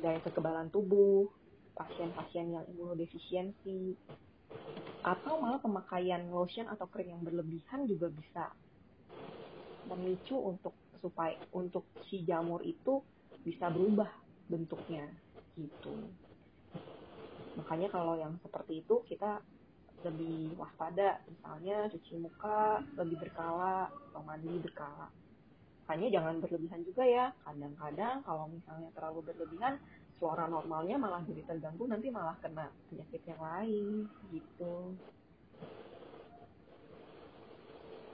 daya 0.00 0.18
kekebalan 0.24 0.72
tubuh, 0.72 1.28
pasien-pasien 1.76 2.50
yang 2.52 2.64
imunodefisiensi, 2.68 3.94
atau 5.00 5.40
malah 5.40 5.60
pemakaian 5.64 6.28
lotion 6.28 6.68
atau 6.68 6.84
krim 6.92 7.08
yang 7.08 7.22
berlebihan 7.24 7.88
juga 7.88 8.12
bisa 8.12 8.52
memicu 9.88 10.36
untuk 10.36 10.76
supaya 11.00 11.40
untuk 11.56 11.88
si 12.04 12.20
jamur 12.28 12.60
itu 12.60 13.00
bisa 13.40 13.72
berubah 13.72 14.08
bentuknya 14.44 15.08
gitu. 15.56 16.12
Makanya 17.56 17.88
kalau 17.88 18.20
yang 18.20 18.36
seperti 18.44 18.84
itu 18.84 19.00
kita 19.08 19.40
lebih 20.04 20.56
waspada, 20.56 21.20
misalnya 21.28 21.88
cuci 21.88 22.20
muka 22.20 22.80
lebih 23.00 23.20
berkala 23.20 23.88
atau 23.88 24.20
mandi 24.24 24.60
berkala 24.60 25.08
makanya 25.90 26.22
jangan 26.22 26.38
berlebihan 26.38 26.86
juga 26.86 27.02
ya. 27.02 27.34
Kadang-kadang 27.42 28.22
kalau 28.22 28.46
misalnya 28.46 28.94
terlalu 28.94 29.26
berlebihan 29.26 29.74
flora 30.22 30.46
normalnya 30.46 30.94
malah 31.02 31.18
jadi 31.26 31.42
terganggu 31.50 31.82
nanti 31.90 32.14
malah 32.14 32.38
kena 32.38 32.70
penyakit 32.86 33.18
yang 33.26 33.42
lain 33.42 34.06
gitu. 34.30 34.94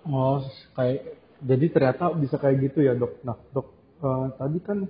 Oh 0.08 0.40
kayak 0.72 1.20
jadi 1.44 1.66
ternyata 1.68 2.16
bisa 2.16 2.40
kayak 2.40 2.64
gitu 2.64 2.80
ya 2.80 2.96
dok? 2.96 3.20
Nah 3.20 3.36
dok 3.52 3.68
uh, 4.00 4.32
tadi 4.40 4.58
kan 4.64 4.88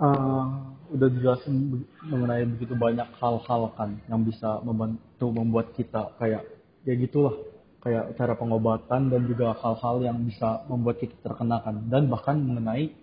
uh, 0.00 0.72
udah 0.88 1.08
dijelasin 1.12 1.84
mengenai 2.00 2.48
begitu 2.48 2.72
banyak 2.80 3.12
hal-hal 3.20 3.76
kan 3.76 4.00
yang 4.08 4.24
bisa 4.24 4.56
membantu 4.64 5.28
membuat 5.28 5.76
kita 5.76 6.16
kayak 6.16 6.48
ya 6.88 6.96
gitulah 6.96 7.36
kayak 7.84 8.16
cara 8.16 8.32
pengobatan 8.34 9.12
dan 9.12 9.28
juga 9.28 9.52
hal-hal 9.60 10.00
yang 10.00 10.18
bisa 10.24 10.64
membuat 10.72 11.04
kita 11.04 11.14
terkena 11.20 11.60
kan 11.60 11.84
dan 11.92 12.08
bahkan 12.08 12.40
mengenai 12.40 12.96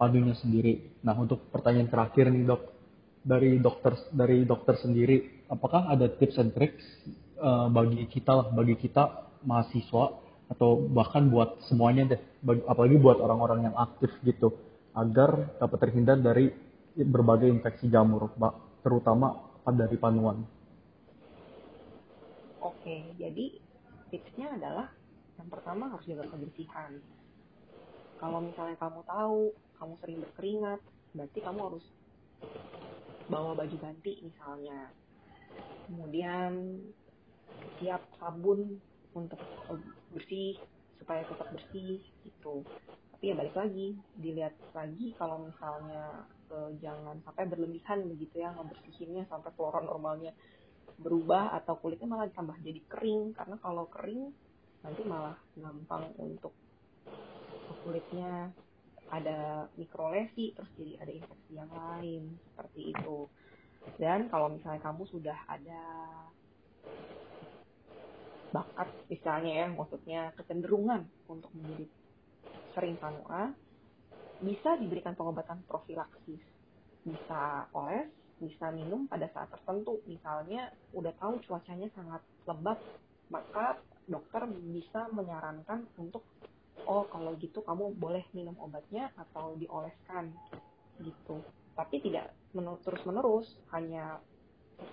padunya 0.00 0.32
sendiri. 0.34 0.80
Nah 1.04 1.12
untuk 1.14 1.52
pertanyaan 1.52 1.92
terakhir 1.92 2.32
nih 2.32 2.48
dok 2.48 2.62
dari 3.20 3.60
dokter 3.60 3.92
dari 4.10 4.48
dokter 4.48 4.80
sendiri 4.80 5.46
apakah 5.52 5.92
ada 5.92 6.08
tips 6.08 6.36
and 6.40 6.52
tricks 6.56 6.84
uh, 7.40 7.68
bagi 7.68 8.04
kita 8.08 8.32
lah 8.32 8.46
bagi 8.52 8.76
kita 8.80 9.32
mahasiswa 9.44 10.20
atau 10.48 10.76
bahkan 10.92 11.28
buat 11.32 11.60
semuanya 11.68 12.16
deh 12.16 12.20
apalagi 12.68 12.96
buat 13.00 13.16
orang-orang 13.20 13.72
yang 13.72 13.76
aktif 13.76 14.12
gitu 14.24 14.52
agar 14.92 15.56
dapat 15.56 15.78
terhindar 15.88 16.20
dari 16.20 16.52
berbagai 16.96 17.48
infeksi 17.48 17.88
jamur 17.90 18.30
terutama 18.84 19.40
dari 19.64 19.96
panuan. 19.96 20.44
Oke, 22.60 23.16
jadi 23.16 23.63
tipsnya 24.14 24.54
adalah 24.54 24.94
yang 25.34 25.50
pertama 25.50 25.90
harus 25.90 26.06
jaga 26.06 26.30
kebersihan. 26.30 27.02
Kalau 28.22 28.38
misalnya 28.38 28.78
kamu 28.78 29.02
tahu 29.02 29.50
kamu 29.74 29.94
sering 29.98 30.18
berkeringat, 30.22 30.80
berarti 31.18 31.38
kamu 31.42 31.60
harus 31.66 31.84
bawa 33.26 33.58
baju 33.58 33.76
ganti 33.82 34.22
misalnya. 34.22 34.94
Kemudian 35.90 36.78
siap 37.82 38.06
sabun 38.22 38.78
untuk 39.18 39.42
bersih 40.14 40.62
supaya 41.02 41.26
tetap 41.26 41.50
bersih 41.50 41.98
gitu. 42.22 42.62
Tapi 43.10 43.24
ya 43.26 43.34
balik 43.34 43.58
lagi, 43.58 43.98
dilihat 44.14 44.54
lagi 44.78 45.10
kalau 45.18 45.50
misalnya 45.50 46.22
e, 46.54 46.78
jangan 46.78 47.18
sampai 47.26 47.50
berlebihan 47.50 48.06
begitu 48.06 48.46
ya 48.46 48.54
ngebersihinnya 48.54 49.26
sampai 49.26 49.50
flora 49.58 49.82
normalnya 49.82 50.30
berubah 51.00 51.54
atau 51.58 51.78
kulitnya 51.78 52.08
malah 52.10 52.30
tambah 52.30 52.56
jadi 52.62 52.80
kering. 52.86 53.34
Karena 53.34 53.56
kalau 53.58 53.86
kering 53.90 54.30
nanti 54.84 55.02
malah 55.06 55.36
gampang 55.56 56.12
untuk 56.20 56.52
kulitnya 57.84 58.52
ada 59.12 59.68
mikrolesi 59.76 60.56
terus 60.56 60.70
jadi 60.76 61.00
ada 61.04 61.12
infeksi 61.12 61.52
yang 61.54 61.70
lain. 61.70 62.22
Seperti 62.52 62.92
itu. 62.94 63.28
Dan 64.00 64.32
kalau 64.32 64.48
misalnya 64.48 64.80
kamu 64.80 65.04
sudah 65.12 65.38
ada 65.44 65.82
bakat 68.54 68.88
misalnya 69.10 69.52
ya, 69.52 69.66
maksudnya 69.74 70.20
kecenderungan 70.38 71.04
untuk 71.26 71.50
menjadi 71.58 71.90
sering 72.74 72.94
panua, 72.98 73.50
bisa 74.38 74.78
diberikan 74.78 75.18
pengobatan 75.18 75.62
profilaksis. 75.66 76.42
Bisa 77.04 77.68
oles, 77.76 78.08
bisa 78.38 78.70
minum 78.74 79.06
pada 79.06 79.30
saat 79.30 79.50
tertentu. 79.52 80.02
Misalnya 80.06 80.72
udah 80.94 81.12
tahu 81.18 81.38
cuacanya 81.46 81.88
sangat 81.94 82.22
lembab, 82.48 82.78
maka 83.30 83.78
dokter 84.04 84.44
bisa 84.48 85.08
menyarankan 85.12 85.88
untuk 85.96 86.22
oh 86.84 87.06
kalau 87.08 87.32
gitu 87.40 87.64
kamu 87.64 87.96
boleh 87.96 88.24
minum 88.36 88.54
obatnya 88.60 89.08
atau 89.16 89.56
dioleskan 89.56 90.34
gitu. 91.00 91.40
Tapi 91.74 91.98
tidak 92.02 92.34
terus 92.86 93.02
menerus 93.02 93.50
hanya 93.74 94.22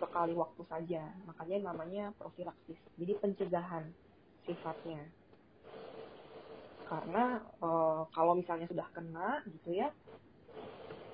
sekali 0.01 0.33
waktu 0.33 0.61
saja. 0.65 1.03
Makanya 1.29 1.73
namanya 1.73 2.09
profilaksis. 2.17 2.77
Jadi 2.97 3.13
pencegahan 3.21 3.85
sifatnya. 4.45 5.05
Karena 6.89 7.39
e, 7.61 7.69
kalau 8.11 8.33
misalnya 8.35 8.67
sudah 8.67 8.87
kena 8.91 9.45
gitu 9.47 9.79
ya 9.79 9.93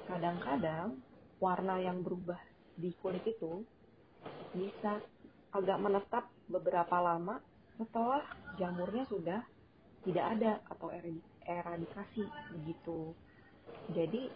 kadang-kadang 0.08 0.98
warna 1.38 1.78
yang 1.82 2.02
berubah 2.02 2.40
di 2.78 2.94
kulit 3.02 3.26
itu 3.26 3.66
bisa 4.54 5.02
agak 5.54 5.78
menetap 5.82 6.30
beberapa 6.50 6.98
lama 7.02 7.42
setelah 7.78 8.26
jamurnya 8.58 9.06
sudah 9.06 9.42
tidak 10.06 10.26
ada 10.38 10.52
atau 10.70 10.90
eradikasi 11.46 12.26
begitu 12.54 13.14
jadi 13.92 14.30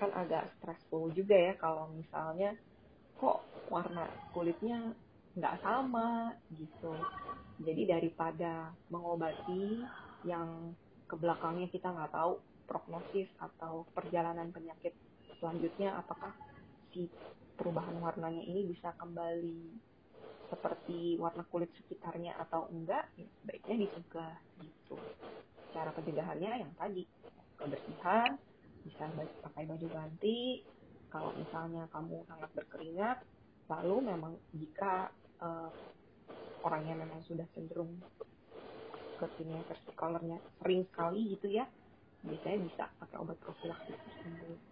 kan 0.00 0.10
agak 0.16 0.48
stressful 0.56 1.12
juga 1.12 1.36
ya 1.36 1.52
kalau 1.60 1.92
misalnya 1.92 2.56
kok 3.20 3.44
warna 3.68 4.08
kulitnya 4.32 4.96
nggak 5.36 5.60
sama 5.60 6.32
gitu. 6.56 6.96
Jadi 7.60 7.82
daripada 7.84 8.72
mengobati 8.88 9.84
yang 10.24 10.72
ke 11.04 11.14
belakangnya 11.20 11.68
kita 11.68 11.92
nggak 11.92 12.12
tahu 12.16 12.40
prognosis 12.64 13.28
atau 13.36 13.84
perjalanan 13.92 14.48
penyakit 14.48 14.96
selanjutnya 15.40 15.98
apakah 15.98 16.36
si 16.92 17.08
perubahan 17.56 17.96
warnanya 17.98 18.44
ini 18.44 18.70
bisa 18.70 18.92
kembali 19.00 19.74
seperti 20.52 21.16
warna 21.16 21.46
kulit 21.48 21.70
sekitarnya 21.78 22.34
atau 22.36 22.66
enggak, 22.70 23.06
ya 23.14 23.26
sebaiknya 23.40 23.86
dicegah 23.86 24.34
gitu. 24.60 24.98
Cara 25.70 25.94
pencegahannya 25.94 26.66
yang 26.66 26.72
tadi 26.74 27.06
kebersihan, 27.54 28.34
bisa 28.82 29.04
pakai 29.46 29.64
baju 29.64 29.86
ganti. 29.86 30.66
Kalau 31.10 31.34
misalnya 31.34 31.86
kamu 31.90 32.22
sangat 32.26 32.50
berkeringat 32.54 33.18
lalu 33.70 33.96
memang 34.10 34.34
jika 34.50 35.14
uh, 35.38 35.70
orangnya 36.66 36.98
memang 36.98 37.22
sudah 37.22 37.46
cenderung 37.54 38.02
ke 39.16 39.26
sini 39.38 39.62
versi 39.62 39.90
colornya 39.94 40.42
sering 40.58 40.82
sekali 40.90 41.38
gitu 41.38 41.46
ya 41.54 41.64
biasanya 42.26 42.58
bisa 42.66 42.84
pakai 42.98 43.16
obat 43.22 43.38
profilaksis 43.38 43.94
tersebut 43.94 44.69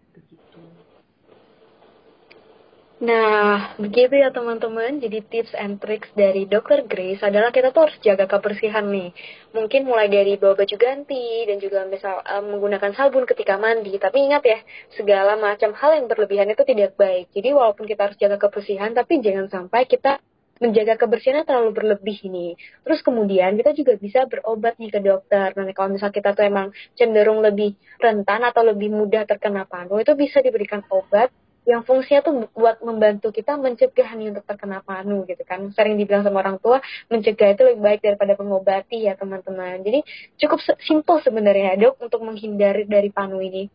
Nah, 2.99 3.79
begitu 3.79 4.11
ya 4.19 4.35
teman-teman. 4.35 4.99
Jadi 4.99 5.23
tips 5.23 5.55
and 5.55 5.79
tricks 5.79 6.11
dari 6.19 6.51
Dr. 6.51 6.83
Grace 6.91 7.23
adalah 7.23 7.55
kita 7.55 7.71
tuh 7.71 7.87
harus 7.87 7.99
jaga 8.03 8.27
kebersihan 8.27 8.91
nih. 8.91 9.15
Mungkin 9.55 9.87
mulai 9.87 10.11
dari 10.11 10.35
bawa 10.35 10.59
baju 10.59 10.75
ganti 10.75 11.47
dan 11.47 11.63
juga 11.63 11.87
misal 11.87 12.19
um, 12.27 12.59
menggunakan 12.59 12.91
sabun 12.99 13.23
ketika 13.23 13.55
mandi. 13.55 13.95
Tapi 14.03 14.19
ingat 14.19 14.43
ya, 14.43 14.59
segala 14.99 15.39
macam 15.39 15.79
hal 15.79 15.95
yang 15.95 16.11
berlebihan 16.11 16.51
itu 16.51 16.67
tidak 16.67 16.99
baik. 16.99 17.31
Jadi 17.31 17.55
walaupun 17.55 17.87
kita 17.87 18.11
harus 18.11 18.19
jaga 18.19 18.35
kebersihan, 18.35 18.91
tapi 18.91 19.23
jangan 19.23 19.47
sampai 19.47 19.87
kita 19.87 20.19
menjaga 20.59 20.99
kebersihannya 20.99 21.47
terlalu 21.47 21.71
berlebih 21.75 22.19
ini. 22.27 22.55
Terus 22.85 23.01
kemudian 23.03 23.55
kita 23.59 23.75
juga 23.75 23.95
bisa 23.99 24.27
berobat 24.27 24.79
nih 24.79 24.91
ke 24.91 25.01
dokter. 25.03 25.55
Nanti 25.55 25.73
kalau 25.75 25.95
misal 25.95 26.11
kita 26.11 26.35
tuh 26.35 26.45
emang 26.47 26.75
cenderung 26.99 27.43
lebih 27.43 27.79
rentan 27.99 28.43
atau 28.47 28.63
lebih 28.67 28.91
mudah 28.91 29.25
terkena 29.25 29.67
panu, 29.67 30.03
itu 30.03 30.13
bisa 30.19 30.43
diberikan 30.43 30.83
obat 30.91 31.31
yang 31.69 31.85
fungsinya 31.85 32.25
tuh 32.25 32.35
buat 32.57 32.81
membantu 32.81 33.29
kita 33.29 33.61
mencegah 33.61 34.17
nih 34.17 34.33
untuk 34.33 34.45
terkena 34.49 34.81
panu 34.81 35.29
gitu 35.29 35.45
kan. 35.45 35.69
Sering 35.77 36.01
dibilang 36.01 36.25
sama 36.25 36.41
orang 36.41 36.57
tua 36.57 36.81
mencegah 37.13 37.53
itu 37.53 37.63
lebih 37.69 37.81
baik 37.85 38.01
daripada 38.01 38.33
mengobati 38.41 39.05
ya 39.05 39.13
teman-teman. 39.21 39.85
Jadi 39.85 40.01
cukup 40.41 40.65
simple 40.81 41.21
sebenarnya 41.21 41.77
dok 41.77 42.01
untuk 42.01 42.25
menghindari 42.25 42.89
dari 42.89 43.13
panu 43.13 43.45
ini. 43.45 43.69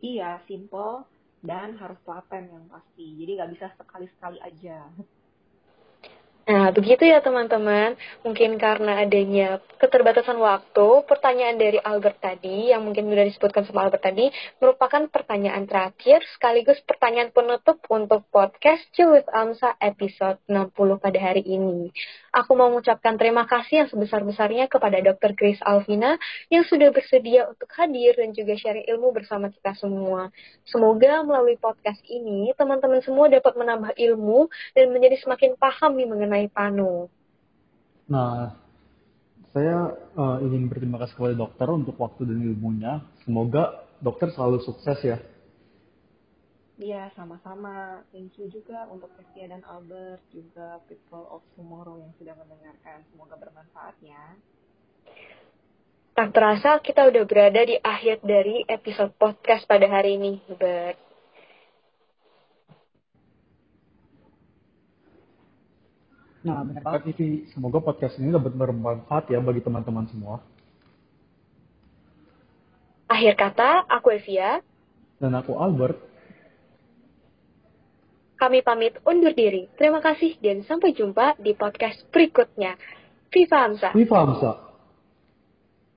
Iya 0.00 0.40
simple 0.48 1.04
dan 1.44 1.76
harus 1.76 2.00
telaten 2.08 2.48
yang 2.48 2.64
pasti. 2.72 3.06
Jadi 3.20 3.30
nggak 3.36 3.50
bisa 3.52 3.66
sekali-sekali 3.76 4.40
aja 4.40 4.88
Nah, 6.48 6.72
begitu 6.72 7.04
ya 7.04 7.20
teman-teman. 7.20 7.92
Mungkin 8.24 8.56
karena 8.56 9.04
adanya 9.04 9.60
keterbatasan 9.76 10.40
waktu, 10.40 11.04
pertanyaan 11.04 11.60
dari 11.60 11.76
Albert 11.76 12.24
tadi, 12.24 12.72
yang 12.72 12.88
mungkin 12.88 13.04
sudah 13.04 13.26
disebutkan 13.28 13.68
sama 13.68 13.84
Albert 13.84 14.08
tadi, 14.08 14.32
merupakan 14.56 15.12
pertanyaan 15.12 15.68
terakhir 15.68 16.24
sekaligus 16.32 16.80
pertanyaan 16.88 17.36
penutup 17.36 17.84
untuk 17.92 18.24
podcast 18.32 18.80
Chill 18.96 19.12
with 19.12 19.28
Amsa 19.28 19.76
episode 19.76 20.40
60 20.48 20.72
pada 20.96 21.18
hari 21.20 21.44
ini. 21.44 21.92
Aku 22.32 22.56
mau 22.56 22.72
mengucapkan 22.72 23.20
terima 23.20 23.44
kasih 23.44 23.84
yang 23.84 23.88
sebesar-besarnya 23.92 24.72
kepada 24.72 25.04
Dr. 25.04 25.36
Grace 25.36 25.60
Alvina 25.60 26.16
yang 26.48 26.64
sudah 26.64 26.88
bersedia 26.88 27.44
untuk 27.44 27.68
hadir 27.76 28.16
dan 28.16 28.32
juga 28.32 28.56
share 28.56 28.88
ilmu 28.88 29.12
bersama 29.12 29.52
kita 29.52 29.76
semua. 29.76 30.32
Semoga 30.64 31.20
melalui 31.28 31.60
podcast 31.60 32.00
ini, 32.08 32.56
teman-teman 32.56 33.04
semua 33.04 33.28
dapat 33.28 33.52
menambah 33.52 33.92
ilmu 34.00 34.48
dan 34.72 34.96
menjadi 34.96 35.20
semakin 35.20 35.52
paham 35.60 35.92
mengenai 35.98 36.37
mengenai 36.38 36.54
Panu. 36.54 37.10
Nah, 38.06 38.54
saya 39.50 39.98
uh, 40.14 40.38
ingin 40.46 40.70
berterima 40.70 41.02
kasih 41.02 41.18
kepada 41.18 41.34
dokter 41.34 41.66
untuk 41.66 41.98
waktu 41.98 42.22
dan 42.30 42.38
ilmunya. 42.38 43.02
Semoga 43.26 43.82
dokter 43.98 44.30
selalu 44.30 44.62
sukses 44.62 44.98
ya. 45.02 45.18
Iya, 46.78 47.10
sama-sama. 47.18 48.06
Thank 48.14 48.38
you 48.38 48.46
juga 48.54 48.86
untuk 48.86 49.10
Evia 49.18 49.50
dan 49.50 49.66
Albert, 49.66 50.22
juga 50.30 50.78
People 50.86 51.26
of 51.26 51.42
Tomorrow 51.58 51.98
yang 51.98 52.14
sudah 52.22 52.38
mendengarkan. 52.38 53.02
Semoga 53.10 53.34
bermanfaat 53.34 53.98
ya. 53.98 54.38
Tak 56.14 56.30
terasa 56.30 56.78
kita 56.78 57.10
udah 57.10 57.24
berada 57.26 57.62
di 57.66 57.74
akhir 57.82 58.22
dari 58.22 58.62
episode 58.70 59.10
podcast 59.18 59.66
pada 59.66 59.90
hari 59.90 60.22
ini, 60.22 60.38
Bert. 60.54 61.07
Nah, 66.48 66.64
benar 66.64 66.82
banget. 66.82 67.52
Semoga 67.52 67.78
podcast 67.84 68.16
ini 68.16 68.32
dapat 68.32 68.56
bermanfaat 68.56 69.28
ya 69.28 69.38
bagi 69.44 69.60
teman-teman 69.60 70.08
semua. 70.08 70.40
Akhir 73.08 73.36
kata, 73.36 73.88
aku 73.88 74.16
Evia. 74.16 74.60
Dan 75.16 75.32
aku 75.36 75.56
Albert. 75.56 75.96
Kami 78.38 78.62
pamit 78.62 78.94
undur 79.02 79.34
diri. 79.34 79.66
Terima 79.74 79.98
kasih 79.98 80.38
dan 80.38 80.62
sampai 80.62 80.94
jumpa 80.94 81.34
di 81.42 81.58
podcast 81.58 82.06
berikutnya. 82.14 82.78
Viva 83.34 83.66
Hamsa. 83.66 83.90
Viva 83.92 84.16
Hamsa. 84.22 84.67